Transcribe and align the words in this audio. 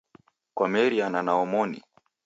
Kwameriana 0.55 1.19
na 1.25 1.33
omoni?. 1.43 1.79